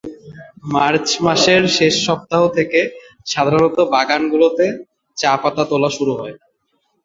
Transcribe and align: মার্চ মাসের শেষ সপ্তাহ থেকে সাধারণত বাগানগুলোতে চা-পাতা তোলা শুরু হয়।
মার্চ 0.73 1.07
মাসের 1.25 1.61
শেষ 1.77 1.93
সপ্তাহ 2.07 2.41
থেকে 2.57 2.79
সাধারণত 3.27 3.77
বাগানগুলোতে 3.93 4.65
চা-পাতা 5.17 5.63
তোলা 5.69 5.89
শুরু 5.97 6.13
হয়। 6.19 6.35